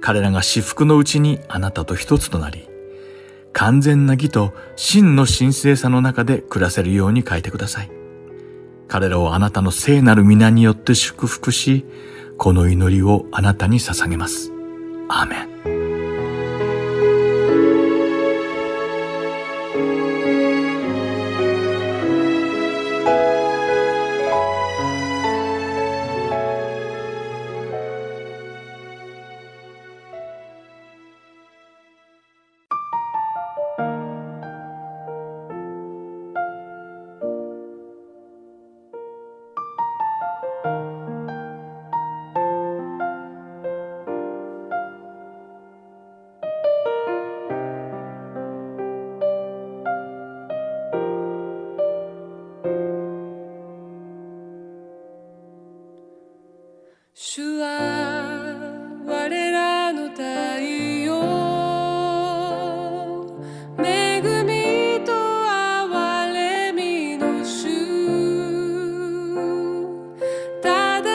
[0.00, 2.67] 彼らが至福のうちにあなたと一つとなり、
[3.52, 7.90] 完全な義と真の神聖さの中で暮らせるように書いてください。
[8.88, 11.84] 彼らをあなたの聖なる皆によって祝福し、
[12.38, 14.52] この祈りをあなたに捧げます。
[15.08, 15.77] アーメン。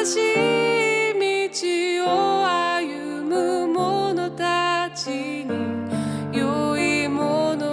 [0.06, 1.14] しい
[1.50, 5.10] 道を歩む者たち
[5.46, 5.48] に
[6.32, 7.68] 良いもの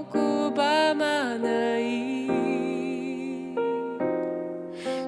[0.00, 1.88] を拒まない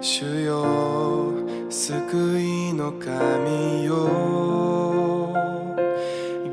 [0.02, 1.30] 主よ
[1.70, 4.08] 救いの神よ。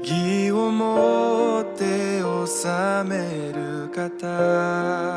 [0.03, 2.67] 義をもって治
[3.05, 5.16] める方。